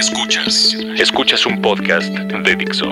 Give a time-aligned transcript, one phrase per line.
[0.00, 0.74] Escuchas.
[0.96, 2.86] Escuchas un podcast de Dixo.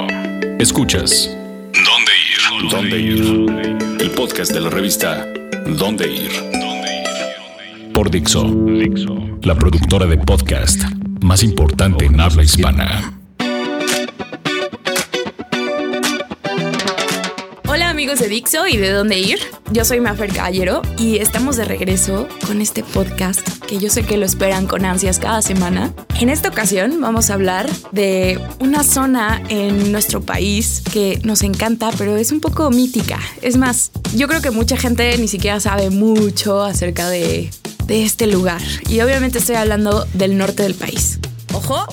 [0.59, 1.35] Escuchas.
[1.73, 2.71] ¿Dónde ir?
[2.71, 3.99] ¿Dónde ir?
[3.99, 5.27] El podcast de la revista
[5.67, 6.31] ¿Dónde ir?
[7.95, 8.45] Por Dixo.
[8.45, 9.17] Dixo.
[9.41, 10.83] La productora de podcast
[11.23, 13.18] más importante en habla hispana.
[17.99, 19.41] Amigos de Dixo y de dónde ir.
[19.73, 24.17] Yo soy Mafer Caballero y estamos de regreso con este podcast que yo sé que
[24.17, 25.93] lo esperan con ansias cada semana.
[26.21, 31.91] En esta ocasión vamos a hablar de una zona en nuestro país que nos encanta,
[31.99, 33.19] pero es un poco mítica.
[33.43, 37.51] Es más, yo creo que mucha gente ni siquiera sabe mucho acerca de,
[37.87, 38.63] de este lugar.
[38.89, 41.19] Y obviamente estoy hablando del norte del país.
[41.53, 41.85] Ojo,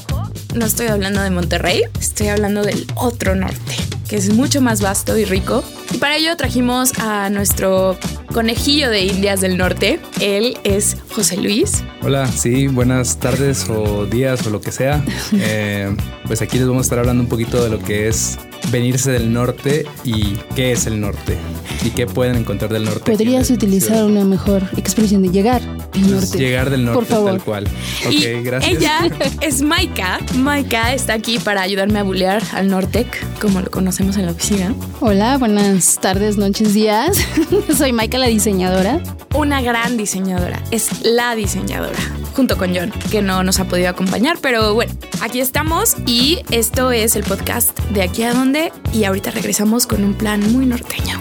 [0.53, 3.75] no estoy hablando de Monterrey, estoy hablando del otro norte,
[4.07, 5.63] que es mucho más vasto y rico.
[6.05, 7.97] Para ello trajimos a nuestro
[8.31, 9.99] conejillo de Indias del Norte.
[10.21, 11.83] Él es José Luis.
[12.03, 15.03] Hola, sí, buenas tardes o días o lo que sea.
[15.33, 15.95] Eh,
[16.27, 18.37] pues aquí les vamos a estar hablando un poquito de lo que es
[18.71, 21.37] venirse del norte y qué es el norte
[21.83, 23.11] y qué pueden encontrar del norte.
[23.11, 25.61] Podrías utilizar una mejor expresión de llegar
[25.93, 26.37] del norte.
[26.37, 27.31] Llegar del norte Por favor.
[27.31, 27.67] tal cual.
[28.05, 28.77] Ok, y gracias.
[28.77, 28.99] ella
[29.41, 30.19] es Maika.
[30.35, 33.07] Maika está aquí para ayudarme a bulear al Nortec,
[33.39, 34.73] como lo conocemos en la oficina.
[34.99, 37.17] Hola, buenas tardes, noches, días.
[37.77, 39.01] Soy Maika, la diseñadora.
[39.35, 40.61] Una gran diseñadora.
[40.71, 41.97] Es la diseñadora.
[42.35, 46.91] Junto con John, que no nos ha podido acompañar, pero bueno, aquí estamos y esto
[46.91, 51.19] es el podcast de aquí a dónde y ahorita regresamos con un plan muy norteño.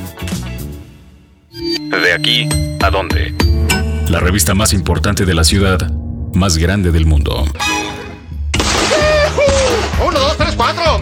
[1.52, 2.48] De aquí
[2.82, 3.32] a dónde.
[4.08, 5.88] La revista más importante de la ciudad,
[6.34, 7.44] más grande del mundo.
[10.04, 11.00] ¡Uno, dos, tres, cuatro!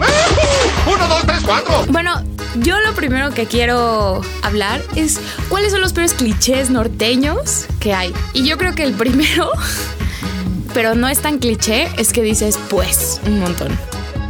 [0.85, 1.85] ¡Uno, dos, tres, cuatro!
[1.89, 2.23] Bueno,
[2.57, 8.13] yo lo primero que quiero hablar es cuáles son los peores clichés norteños que hay.
[8.33, 9.49] Y yo creo que el primero,
[10.73, 13.69] pero no es tan cliché, es que dices pues un montón.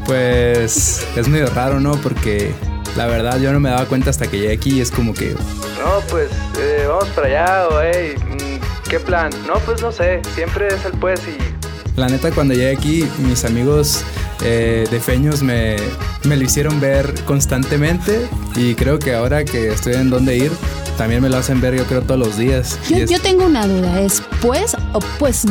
[0.06, 1.94] Pues es medio raro, ¿no?
[1.98, 2.52] Porque
[2.98, 5.32] la verdad yo no me daba cuenta hasta que llegué aquí y es como que
[5.32, 9.32] No, pues eh, vamos para allá, o hey, mm, ¿qué plan?
[9.48, 13.46] No, pues no sé, siempre es el pues y La neta, cuando llegué aquí, mis
[13.46, 14.03] amigos
[14.44, 15.78] eh, de Feños me,
[16.24, 20.52] me lo hicieron ver constantemente y creo que ahora que estoy en dónde ir,
[20.98, 22.78] también me lo hacen ver yo creo todos los días.
[22.90, 25.46] Yo, es- yo tengo una duda, ¿es pues o pues?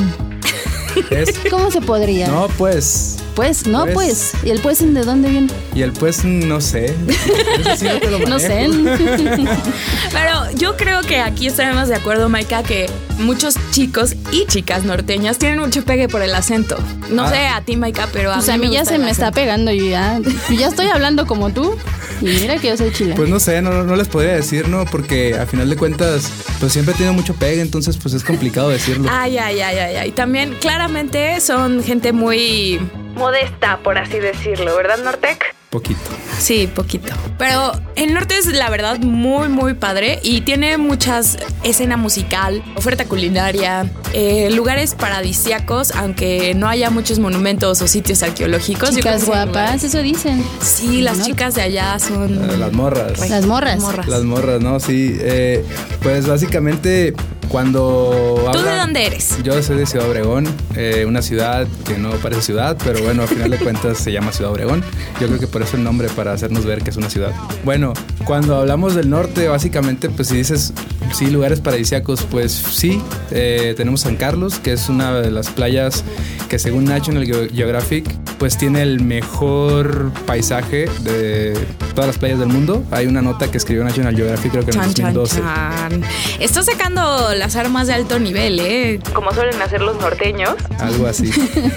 [1.10, 2.28] Es- ¿Cómo se podría?
[2.28, 3.16] no, pues...
[3.34, 3.94] Pues, no, Pues.
[3.94, 4.44] pues.
[4.44, 5.48] ¿Y el pues de dónde viene?
[5.74, 6.94] Y el pues, no sé.
[7.08, 8.68] Eso sí no te lo No sé.
[10.12, 15.38] Pero yo creo que aquí estaremos de acuerdo, Maika, que muchos chicos y chicas norteñas
[15.38, 16.76] tienen mucho pegue por el acento.
[17.10, 17.30] No Ah.
[17.30, 19.30] sé a ti, Maika, pero a Pues mí a mí me ya se me está
[19.32, 20.18] pegando yo ya.
[20.50, 21.74] Yo ya estoy hablando como tú.
[22.22, 23.16] Y mira que yo soy chilena.
[23.16, 24.84] Pues no sé, no, no les podría decir, ¿no?
[24.84, 29.08] Porque a final de cuentas, pues siempre tiene mucho pegue, entonces pues es complicado decirlo.
[29.10, 30.12] Ay, ay, ay, ay, ay.
[30.12, 32.80] También claramente son gente muy
[33.16, 35.54] modesta, por así decirlo, ¿verdad, Nortec?
[35.72, 36.10] Poquito.
[36.38, 37.14] Sí, poquito.
[37.38, 43.06] Pero el norte es la verdad muy, muy padre y tiene muchas escena musical, oferta
[43.06, 48.94] culinaria, eh, lugares paradisíacos, aunque no haya muchos monumentos o sitios arqueológicos.
[48.94, 50.44] Chicas guapas, eso dicen.
[50.60, 51.24] Sí, las ¿No?
[51.24, 52.60] chicas de allá son...
[52.60, 53.30] Las morras.
[53.30, 53.80] Las morras.
[53.80, 54.08] morras.
[54.08, 54.78] Las morras, ¿no?
[54.78, 55.16] Sí.
[55.20, 55.64] eh,
[56.02, 57.14] pues básicamente
[57.52, 58.34] cuando...
[58.52, 59.36] ¿Tú de hablan- dónde eres?
[59.44, 63.28] Yo soy de Ciudad Obregón, eh, una ciudad que no parece ciudad, pero bueno, al
[63.28, 64.82] final de cuentas se llama Ciudad Obregón.
[65.20, 67.32] Yo creo que por eso el nombre, para hacernos ver que es una ciudad.
[67.64, 67.92] Bueno,
[68.24, 70.72] cuando hablamos del norte, básicamente, pues si dices,
[71.12, 76.04] sí, lugares paradisíacos, pues sí, eh, tenemos San Carlos, que es una de las playas
[76.48, 78.06] que según National Geo- Geographic,
[78.42, 81.56] pues tiene el mejor paisaje de
[81.94, 82.82] todas las playas del mundo.
[82.90, 85.40] Hay una nota que escribió National Geographic, creo que en el Chan, chan, 2012.
[85.40, 86.04] chan.
[86.40, 88.98] Está sacando las armas de alto nivel, ¿eh?
[89.14, 90.56] Como suelen hacer los norteños.
[90.80, 91.30] Algo así.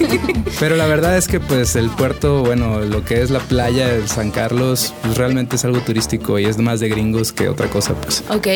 [0.59, 4.07] Pero la verdad es que pues el puerto, bueno, lo que es la playa de
[4.07, 7.93] San Carlos, pues realmente es algo turístico y es más de gringos que otra cosa,
[7.93, 8.23] pues.
[8.29, 8.47] Ok,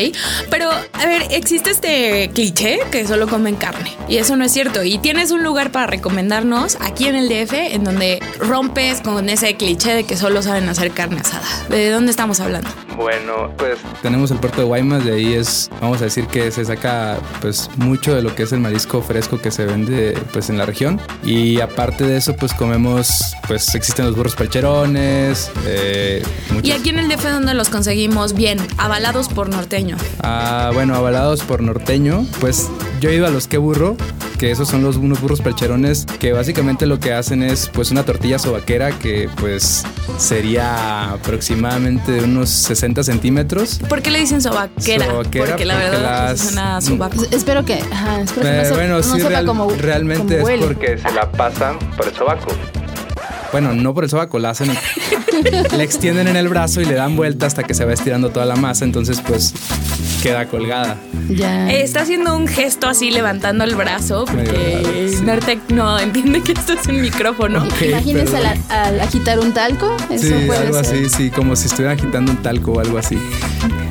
[0.50, 0.68] pero
[1.00, 4.84] a ver, existe este cliché que solo comen carne y eso no es cierto.
[4.84, 9.56] Y tienes un lugar para recomendarnos aquí en el DF en donde rompes con ese
[9.56, 11.46] cliché de que solo saben hacer carne asada.
[11.70, 12.68] ¿De dónde estamos hablando?
[13.00, 16.64] Bueno, pues Tenemos el puerto de Guaymas, de ahí es, vamos a decir que se
[16.64, 20.58] saca pues mucho de lo que es el marisco fresco que se vende pues en
[20.58, 21.00] la región.
[21.24, 26.22] Y aparte de eso pues comemos, pues existen los burros percherones, eh,
[26.62, 29.96] Y aquí en el DF donde los conseguimos bien, avalados por norteño.
[30.22, 32.68] Ah, bueno, avalados por norteño, pues
[33.00, 33.96] yo he ido a los que burro,
[34.40, 38.04] que esos son los unos burros percherones que básicamente lo que hacen es pues una
[38.04, 39.84] tortilla sobaquera que pues
[40.16, 43.80] sería aproximadamente de unos 60 centímetros.
[43.88, 45.06] ¿Por qué le dicen sobaquera?
[45.06, 47.22] Sobaquera, porque la porque verdad las- es una sobaco.
[47.30, 50.38] Espero que, ajá, espero que Eh, no, se- bueno, no sí, sepa real- como realmente
[50.38, 50.76] como es huele.
[50.78, 52.46] Que se la pasan por el sobaco.
[53.52, 54.70] Bueno, no por el sobaco, la hacen,
[55.76, 58.46] la extienden en el brazo y le dan vuelta hasta que se va estirando toda
[58.46, 59.52] la masa, entonces pues
[60.22, 60.96] queda colgada.
[61.28, 61.70] Ya.
[61.70, 65.22] Está haciendo un gesto así levantando el brazo porque sí.
[65.24, 67.64] Nortec no entiende que esto es un micrófono.
[67.64, 69.96] Ok, Imagínense al, al agitar un talco.
[70.10, 70.96] Eso Sí, puede algo ser.
[71.06, 73.18] así, sí, como si estuvieran agitando un talco o algo así.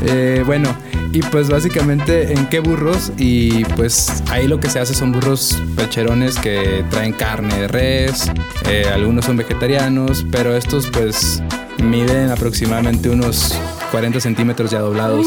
[0.05, 0.73] Eh, bueno,
[1.11, 5.57] y pues básicamente en qué burros y pues ahí lo que se hace son burros
[5.75, 8.31] percherones que traen carne de res,
[8.69, 11.41] eh, algunos son vegetarianos, pero estos pues
[11.81, 13.57] miden aproximadamente unos
[13.91, 15.25] 40 centímetros ya doblados.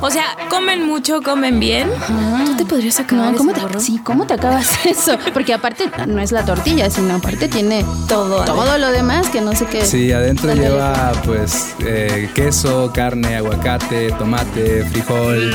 [0.00, 1.88] O sea, comen mucho, comen bien.
[2.46, 5.18] ¿Tú te podrías acabar No, ¿cómo ese te, sí, ¿cómo te acabas eso?
[5.32, 8.44] Porque aparte no es la tortilla, sino aparte tiene Todo.
[8.44, 9.84] todo lo demás que no sé qué.
[9.84, 15.50] Sí, adentro lleva pues eh, queso, carne, aguacate, tomate, frijol,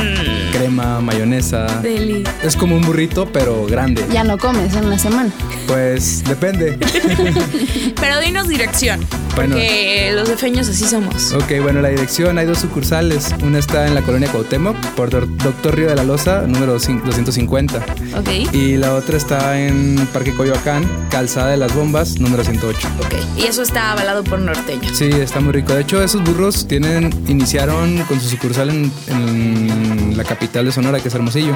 [0.52, 1.66] crema, mayonesa.
[1.82, 2.24] Deli.
[2.44, 4.06] Es como un burrito, pero grande.
[4.12, 5.32] Ya no comes en una semana.
[5.68, 6.78] Pues depende.
[8.00, 9.00] Pero dinos dirección,
[9.36, 9.56] Bueno.
[9.56, 11.34] porque los defeños así somos.
[11.34, 13.33] ok, bueno, la dirección hay dos sucursales.
[13.44, 17.77] Una está en la colonia Cuauhtémoc, por Doctor Río de la Loza, número cin- 250.
[18.18, 18.54] Ok.
[18.54, 22.88] Y la otra está en Parque Coyoacán, Calzada de las Bombas, número 108.
[23.00, 23.16] Ok.
[23.38, 24.89] Y eso está avalado por norteño.
[24.94, 25.74] Sí, está muy rico.
[25.74, 29.85] De hecho, esos burros tienen, iniciaron con su sucursal en, en
[30.15, 31.53] la capital de Sonora, que es Hermosillo.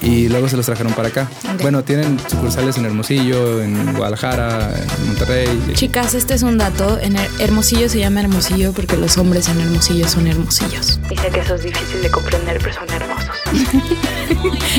[0.00, 1.28] Y luego se los trajeron para acá.
[1.60, 5.62] Bueno, tienen sucursales en Hermosillo, en Guadalajara, en Monterrey.
[5.74, 6.98] Chicas, este es un dato.
[7.00, 10.98] En Her- Hermosillo se llama Hermosillo porque los hombres en Hermosillo son hermosillos.
[11.10, 13.28] Y sé que eso es difícil de comprender, pero son hermosos.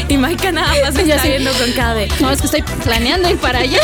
[0.10, 2.08] Y Maika nada más me está viendo con cara de.
[2.20, 3.80] No, es que estoy planeando ir para allá.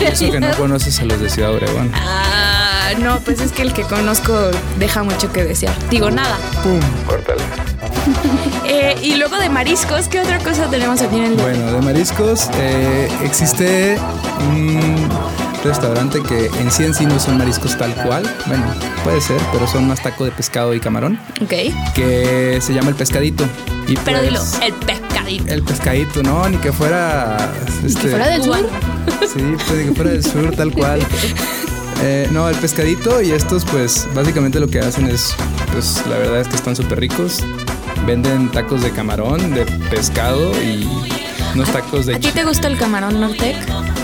[0.00, 1.90] Eso que no conoces a los de Ciudad Obregón.
[1.94, 4.32] Ah, no, pues es que el que conozco
[4.78, 5.74] deja mucho que desear.
[5.90, 6.38] Digo nada.
[6.62, 6.80] ¡Pum!
[7.06, 7.42] Córtale.
[8.72, 12.48] Eh, y luego de mariscos, ¿qué otra cosa tenemos aquí en el Bueno, de mariscos
[12.54, 13.98] eh, existe
[14.52, 15.08] un
[15.64, 18.22] restaurante que en sí en sí no son mariscos tal cual.
[18.46, 18.64] Bueno,
[19.02, 21.52] puede ser, pero son más taco de pescado y camarón, Ok.
[21.94, 23.44] que se llama el pescadito.
[23.88, 25.52] Y Pero pues, dilo, el pescadito.
[25.52, 27.36] El pescadito, no, ni que fuera.
[27.84, 28.58] Este, Fuera del sur.
[29.22, 31.00] Sí, pues ni que fuera del sur, tal cual.
[32.02, 35.34] Eh, no, el pescadito y estos, pues básicamente lo que hacen es,
[35.72, 37.42] pues la verdad es que están súper ricos.
[38.10, 40.84] Venden tacos de camarón, de pescado y
[41.54, 42.16] unos tacos de.
[42.16, 43.54] ¿A ti te gusta el camarón Nortec?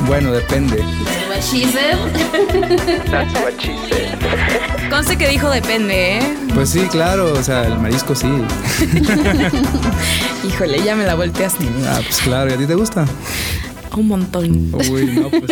[0.06, 0.76] Bueno, depende.
[0.76, 1.98] That's what she said.
[4.90, 6.36] Conste que dijo depende, ¿eh?
[6.54, 8.28] Pues sí, claro, o sea, el marisco sí.
[10.46, 11.64] Híjole, ya me la volteaste.
[11.88, 13.06] Ah, pues claro, ¿y a ti te gusta?
[13.96, 14.72] Un montón.
[14.72, 15.46] Uy, no, pues.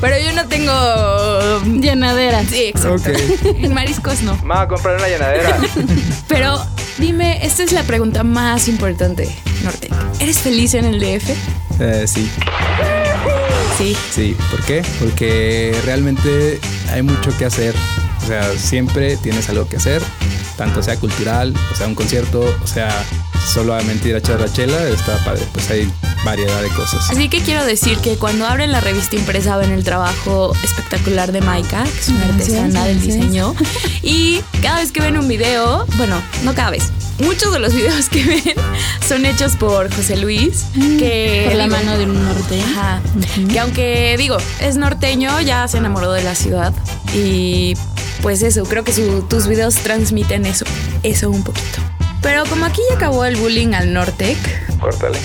[0.00, 1.62] Pero yo no tengo.
[1.80, 2.44] Llenadera.
[2.44, 3.10] Sí, exacto.
[3.10, 3.56] Ok.
[3.60, 4.36] En mariscos no.
[4.44, 5.58] Vamos a comprar una llenadera.
[6.28, 6.64] Pero
[6.98, 9.28] dime, esta es la pregunta más importante,
[9.62, 9.92] Nortec.
[10.20, 11.30] ¿Eres feliz en el DF?
[11.80, 12.28] Eh, sí.
[13.78, 13.96] Sí.
[14.10, 14.82] Sí, ¿por qué?
[14.98, 16.58] Porque realmente
[16.90, 17.74] hay mucho que hacer.
[18.22, 20.02] O sea, siempre tienes algo que hacer,
[20.56, 22.90] tanto sea cultural, o sea, un concierto, o sea,
[23.46, 25.42] solamente ir a echar la chela, está padre.
[25.52, 25.88] Pues hay
[26.26, 27.08] variedad de cosas.
[27.08, 31.40] Así que quiero decir que cuando abren la revista impresa ven el trabajo espectacular de
[31.40, 33.54] Maika, que es una Gracias, artesana del diseño.
[34.02, 38.08] Y cada vez que ven un video, bueno, no cada vez, muchos de los videos
[38.10, 38.42] que ven
[39.08, 40.66] son hechos por José Luis,
[40.98, 42.60] que Por la digo, mano de un norte.
[42.60, 43.00] Ajá.
[43.50, 46.72] Que aunque digo, es norteño, ya se enamoró de la ciudad.
[47.14, 47.74] Y
[48.20, 50.64] pues eso, creo que su- tus videos transmiten eso,
[51.04, 51.78] eso un poquito.
[52.20, 54.36] Pero como aquí ya acabó el bullying al Nortec,
[54.80, 55.18] Córtale.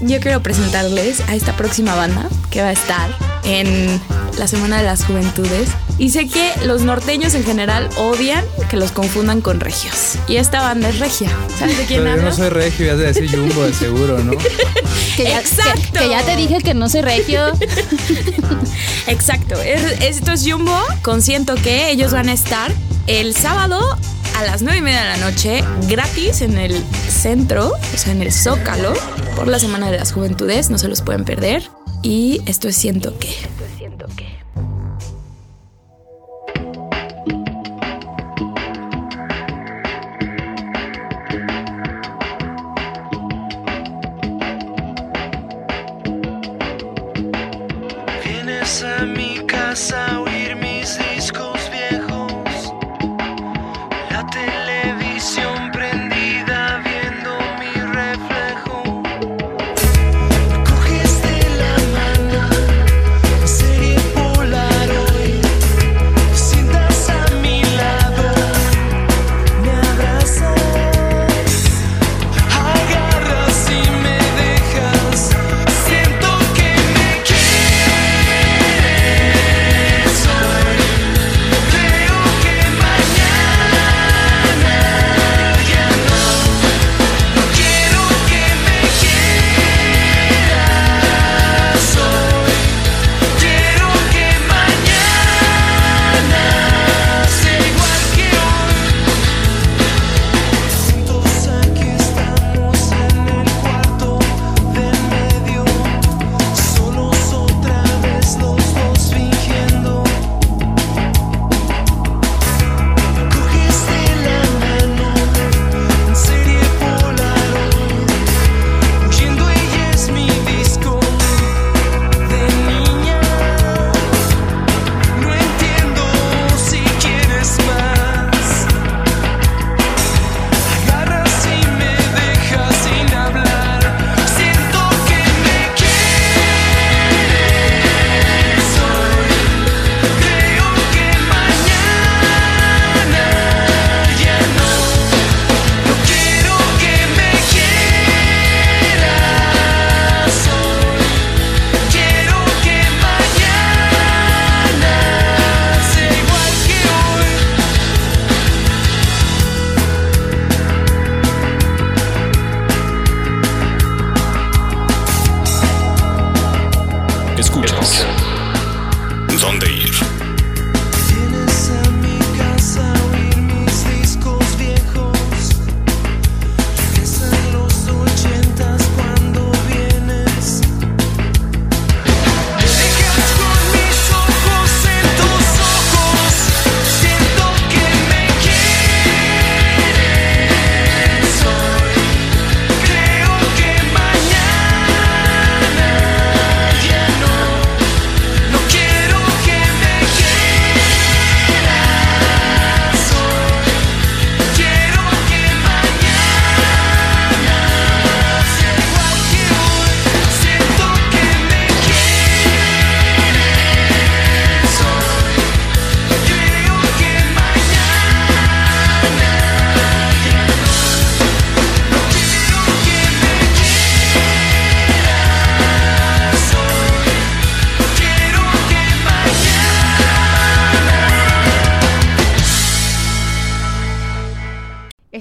[0.00, 3.10] Yo quiero presentarles a esta próxima banda que va a estar
[3.44, 4.00] en
[4.38, 5.68] la Semana de las Juventudes.
[5.98, 10.14] Y sé que los norteños en general odian que los confundan con regios.
[10.28, 11.28] Y esta banda es regia.
[11.58, 14.18] ¿Sabes de quién Pero yo no soy regio, ya has de decir Jumbo de seguro,
[14.18, 14.32] ¿no?
[15.16, 15.80] Que ya, Exacto.
[15.92, 17.42] Que, que ya te dije que no soy regio.
[19.06, 19.60] Exacto.
[19.60, 20.78] Es- esto es Jumbo.
[21.02, 22.72] Consiento que ellos van a estar
[23.06, 23.98] el sábado
[24.38, 28.22] a las 9 y media de la noche gratis en el centro, o sea, en
[28.22, 28.92] el Zócalo,
[29.40, 30.68] por la Semana de las Juventudes.
[30.68, 31.62] No se los pueden perder.
[32.02, 33.34] Y esto es Siento que.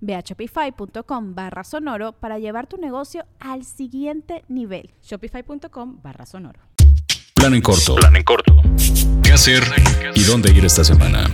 [0.00, 4.90] Ve a shopify.com barra sonoro para llevar tu negocio al siguiente nivel.
[5.02, 6.60] Shopify.com barra sonoro.
[7.34, 7.94] Plan en corto.
[7.94, 8.60] Plan en corto.
[9.22, 9.62] ¿Qué hacer
[10.14, 11.24] y dónde ir esta semana?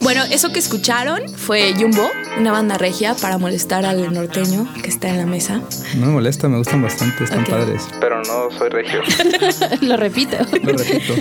[0.00, 5.08] Bueno, eso que escucharon fue Jumbo, una banda regia para molestar al norteño que está
[5.08, 5.62] en la mesa.
[5.96, 7.88] No me molesta, me gustan bastante, están padres.
[8.00, 9.00] Pero no soy regio.
[9.80, 10.36] Lo repito.
[10.62, 11.14] Lo repito.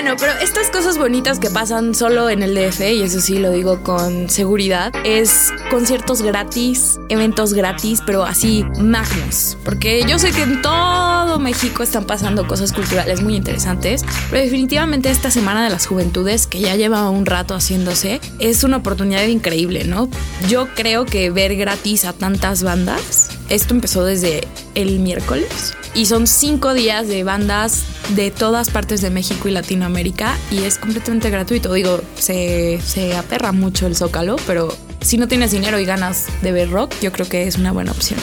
[0.00, 3.50] Bueno, pero estas cosas bonitas que pasan solo en el DF, y eso sí lo
[3.50, 9.58] digo con seguridad, es conciertos gratis, eventos gratis, pero así magnos.
[9.64, 15.10] Porque yo sé que en todo México están pasando cosas culturales muy interesantes, pero definitivamente
[15.10, 19.82] esta Semana de las Juventudes, que ya lleva un rato haciéndose, es una oportunidad increíble,
[19.82, 20.08] ¿no?
[20.48, 25.74] Yo creo que ver gratis a tantas bandas, esto empezó desde el miércoles.
[25.94, 30.78] Y son cinco días de bandas de todas partes de México y Latinoamérica y es
[30.78, 31.72] completamente gratuito.
[31.72, 36.52] Digo, se, se aperra mucho el zócalo, pero si no tienes dinero y ganas de
[36.52, 38.20] ver rock, yo creo que es una buena opción.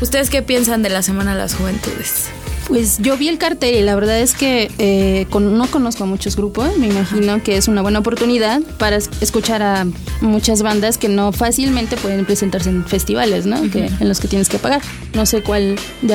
[0.00, 2.30] ¿Ustedes qué piensan de la Semana de las Juventudes?
[2.70, 6.06] Pues yo vi el cartel y la verdad es que eh, con- no conozco a
[6.06, 6.78] muchos grupos.
[6.78, 9.86] Me imagino que es una buena oportunidad para es- escuchar a
[10.20, 13.60] muchas bandas que no fácilmente pueden presentarse en festivales, ¿no?
[13.70, 14.82] que, en los que tienes que pagar.
[15.14, 16.14] No sé cuál de,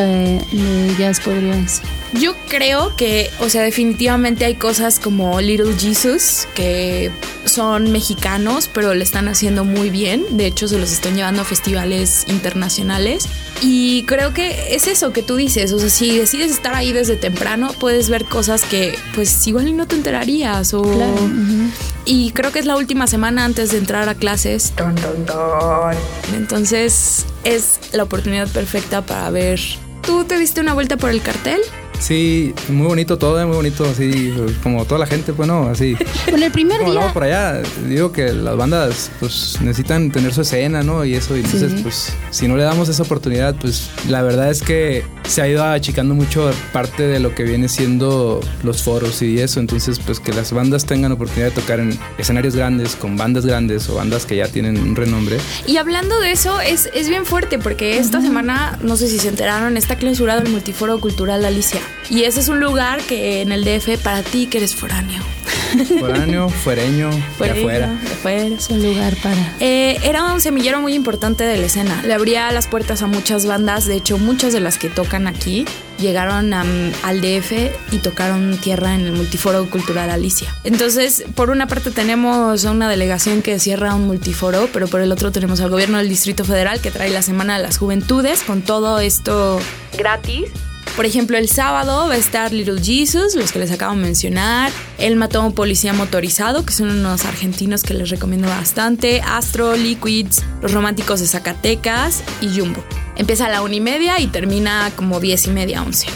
[0.54, 1.82] de ellas podrías.
[2.22, 7.12] Yo creo que, o sea, definitivamente hay cosas como Little Jesus que
[7.44, 10.24] son mexicanos, pero le están haciendo muy bien.
[10.32, 13.28] De hecho, se los están llevando a festivales internacionales.
[13.62, 15.72] Y creo que es eso que tú dices.
[15.72, 19.74] O sea, si decides estar ahí desde temprano, puedes ver cosas que, pues, igual y
[19.74, 20.74] no te enterarías.
[20.74, 20.82] O...
[20.84, 21.14] Claro.
[21.14, 21.70] ujú.
[22.06, 24.72] Y creo que es la última semana antes de entrar a clases.
[24.76, 25.96] Ton, ton, ton.
[26.36, 29.60] Entonces, es la oportunidad perfecta para ver.
[30.02, 31.62] ¿Tú te diste una vuelta por el cartel?
[32.00, 35.96] Sí, muy bonito todo, eh, muy bonito, así como toda la gente, pues no, así.
[36.30, 37.14] Bueno, el primer Como día.
[37.14, 41.06] por allá, digo que las bandas pues necesitan tener su escena, ¿no?
[41.06, 41.80] Y eso, y entonces Sí.
[41.82, 45.64] pues si no le damos esa oportunidad, pues la verdad es que se ha ido
[45.64, 50.34] achicando mucho parte de lo que viene siendo los foros y eso, entonces pues que
[50.34, 54.36] las bandas tengan oportunidad de tocar en escenarios grandes, con bandas grandes o bandas que
[54.36, 55.38] ya tienen un renombre.
[55.66, 59.30] Y hablando de eso, es, es bien fuerte porque esta semana, no sé si se
[59.30, 61.80] enteraron, está clausurado el Multiforo Cultural Alicia.
[62.10, 65.22] Y ese es un lugar que en el DF, para ti que eres foráneo.
[66.00, 67.88] Foráneo, fuereño, de afuera.
[67.88, 68.56] de afuera.
[68.56, 69.54] Es un lugar para.
[69.60, 72.02] Eh, era un semillero muy importante de la escena.
[72.06, 73.86] Le abría las puertas a muchas bandas.
[73.86, 75.66] De hecho, muchas de las que tocan aquí
[75.98, 76.64] llegaron a-
[77.04, 80.54] al DF y tocaron tierra en el Multiforo Cultural Alicia.
[80.64, 85.12] Entonces, por una parte tenemos a una delegación que cierra un multiforo, pero por el
[85.12, 88.62] otro tenemos al gobierno del Distrito Federal que trae la Semana de las Juventudes con
[88.62, 89.60] todo esto
[89.98, 90.46] gratis.
[90.96, 94.72] Por ejemplo, el sábado va a estar Little Jesus, los que les acabo de mencionar.
[94.98, 99.20] El mató un policía motorizado, que son unos argentinos que les recomiendo bastante.
[99.20, 102.82] Astro, Liquids, Los Románticos de Zacatecas y Jumbo.
[103.18, 106.08] Empieza a la una y media y termina como diez y media, once.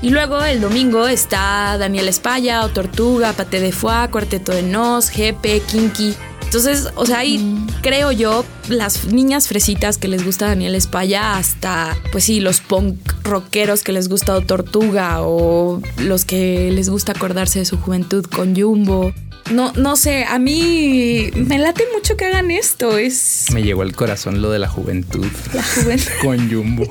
[0.00, 5.10] Y luego el domingo está Daniel Espalla, O Tortuga, Pate de Foie, Cuarteto de Nos,
[5.10, 6.16] Jepe, Kinky.
[6.54, 11.96] Entonces, o sea, ahí creo yo, las niñas fresitas que les gusta Daniel Espalla, hasta,
[12.12, 17.12] pues sí, los punk rockeros que les gusta O Tortuga, o los que les gusta
[17.12, 19.14] acordarse de su juventud con Jumbo.
[19.50, 22.96] No, no sé, a mí me late mucho que hagan esto.
[22.96, 26.10] Es Me llegó al corazón lo de la juventud la juventud.
[26.22, 26.86] con Jumbo.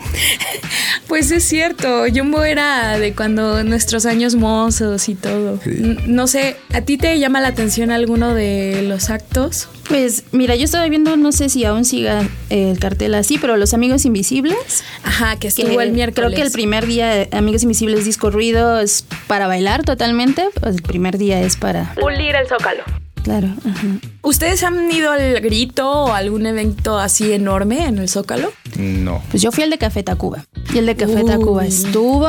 [1.08, 5.60] Pues es cierto, Jumbo era de cuando nuestros años mozos y todo.
[5.64, 5.98] Sí.
[6.08, 9.68] No sé, ¿a ti te llama la atención alguno de los actos?
[9.92, 13.74] Pues mira, yo estaba viendo, no sé si aún siga el cartel así, pero Los
[13.74, 14.86] Amigos Invisibles.
[15.04, 16.30] Ajá, que que estuvo el miércoles.
[16.30, 20.48] Creo que el primer día, Amigos Invisibles Disco Ruido, es para bailar totalmente.
[20.62, 21.94] pues el primer día es para.
[21.96, 22.84] Pulir el zócalo.
[23.24, 23.50] Claro.
[23.70, 23.88] ajá.
[24.24, 28.52] ¿Ustedes han ido al grito o algún evento así enorme en el Zócalo?
[28.80, 29.22] No.
[29.30, 30.46] Pues yo fui al de Café Tacuba.
[30.74, 32.28] Y el de Café Tacuba estuvo.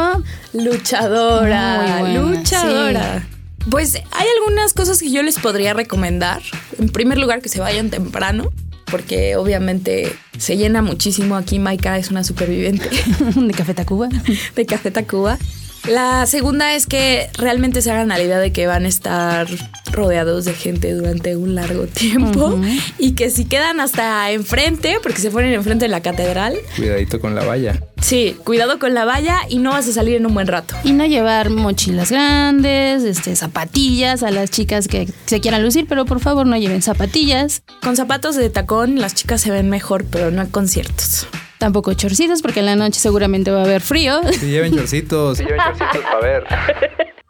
[0.53, 3.27] Luchadora, Muy buena, luchadora.
[3.71, 6.43] Pues hay algunas cosas que yo les podría recomendar.
[6.79, 8.53] En primer lugar, que se vayan temprano,
[8.91, 11.37] porque obviamente se llena muchísimo.
[11.37, 12.89] Aquí Maika es una superviviente
[13.37, 14.09] de Café Tacuba.
[14.57, 15.39] de Café Tacuba.
[15.89, 19.49] La segunda es que realmente se hagan la idea de que van a estar
[19.91, 22.57] rodeados de gente durante un largo tiempo
[22.99, 27.35] y que si quedan hasta enfrente, porque se ponen enfrente de la catedral, Cuidadito con
[27.35, 27.83] la valla.
[28.03, 30.75] Sí, cuidado con la valla y no vas a salir en un buen rato.
[30.85, 36.05] Y no llevar mochilas grandes, este, zapatillas a las chicas que se quieran lucir, pero
[36.05, 37.63] por favor no lleven zapatillas.
[37.83, 41.27] Con zapatos de tacón las chicas se ven mejor, pero no en conciertos.
[41.59, 44.21] Tampoco chorcitos, porque en la noche seguramente va a haber frío.
[44.33, 45.39] Si lleven chorcitos.
[45.39, 46.45] Sí, lleven chorcitos para ver.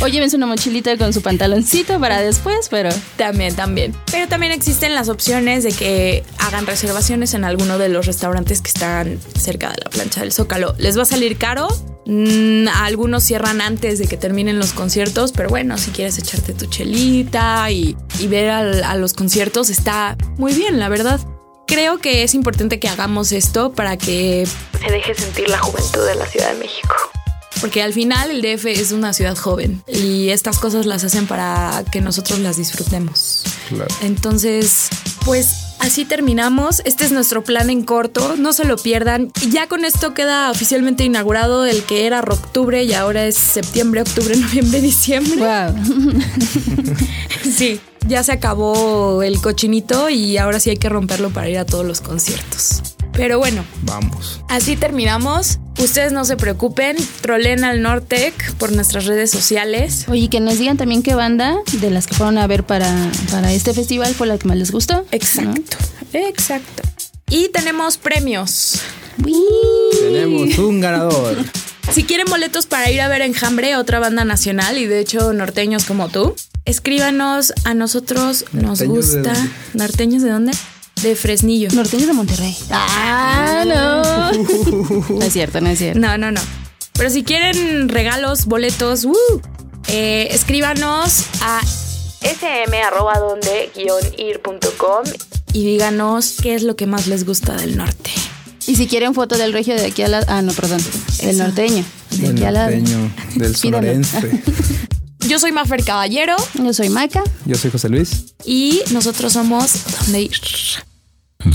[0.00, 3.94] O llévense una mochilita con su pantaloncito para después, pero También, también.
[4.10, 8.68] Pero también existen las opciones de que hagan reservaciones en alguno de los restaurantes que
[8.68, 10.74] están cerca de la plancha del Zócalo.
[10.78, 11.68] ¿Les va a salir caro?
[12.06, 16.66] Mm, algunos cierran antes de que terminen los conciertos, pero bueno, si quieres echarte tu
[16.66, 21.20] chelita y, y ver al- a los conciertos, está muy bien, la verdad.
[21.68, 24.48] Creo que es importante que hagamos esto para que
[24.84, 26.92] Se deje sentir la juventud de la Ciudad de México.
[27.60, 31.84] Porque al final el DF es una ciudad joven y estas cosas las hacen para
[31.92, 33.44] que nosotros las disfrutemos.
[33.68, 33.86] Claro.
[34.02, 34.88] Entonces,
[35.24, 36.82] pues así terminamos.
[36.84, 38.34] Este es nuestro plan en corto.
[38.36, 39.30] No se lo pierdan.
[39.42, 44.00] Y Ya con esto queda oficialmente inaugurado el que era octubre y ahora es septiembre,
[44.02, 45.36] octubre, noviembre, diciembre.
[45.36, 45.74] wow.
[47.56, 51.66] Sí, ya se acabó el cochinito y ahora sí hay que romperlo para ir a
[51.66, 52.82] todos los conciertos.
[53.12, 54.40] Pero bueno, Vamos.
[54.48, 55.58] Así terminamos.
[55.78, 60.06] Ustedes no se preocupen, trolen al Nortec por nuestras redes sociales.
[60.08, 62.94] Oye, que nos digan también qué banda de las que fueron a ver para,
[63.30, 65.04] para este festival fue la que más les gustó.
[65.10, 65.76] Exacto,
[66.12, 66.82] exacto.
[67.30, 68.80] Y tenemos premios.
[69.24, 69.34] Uy.
[70.00, 71.38] Tenemos un ganador.
[71.90, 75.84] Si quieren boletos para ir a ver Enjambre, otra banda nacional y de hecho norteños
[75.84, 78.44] como tú, escríbanos a nosotros.
[78.52, 79.48] Nos ¿Norteños de gusta.
[79.74, 80.52] ¿Norteños de dónde?
[81.02, 81.68] De Fresnillo.
[81.72, 82.56] Norteños de Monterrey.
[82.70, 84.02] Ah, no.
[85.18, 85.98] No es cierto, no es cierto.
[86.00, 86.40] No, no, no.
[86.94, 89.16] Pero si quieren regalos, boletos, ¡uh!
[89.88, 91.60] eh, escríbanos a
[93.62, 95.04] sm.donde-ir.com
[95.52, 98.10] y díganos qué es lo que más les gusta del norte.
[98.66, 100.24] Y si quieren foto del regio de aquí a la...
[100.28, 100.80] Ah, no, perdón.
[101.20, 101.42] El Eso.
[101.42, 101.84] norteño.
[102.10, 102.70] De Del aquí a la...
[102.70, 104.42] norteño, del sonorense.
[105.32, 107.24] Yo soy Mafer Caballero Yo soy Maca.
[107.46, 108.34] Yo soy José Luis.
[108.44, 110.38] y nosotros somos Donde Ir.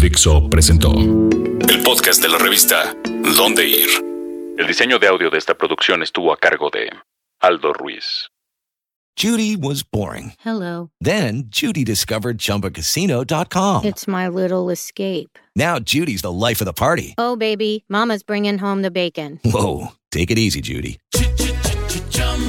[0.02, 2.96] Dixo presentó el podcast de la revista
[3.36, 3.88] Dónde Ir.
[4.58, 6.90] El diseño de audio de esta producción estuvo a cargo de
[7.40, 8.32] Aldo Ruiz.
[9.16, 10.34] Judy was boring.
[10.44, 10.90] Hello.
[11.00, 13.86] Then Judy discovered ChumbaCasino.com.
[13.86, 15.38] It's my little escape.
[15.56, 17.14] Now Judy's the life of the party.
[17.20, 19.40] Oh, baby, Mama's bringing home the bacon.
[19.46, 20.98] Whoa, take it easy, Judy.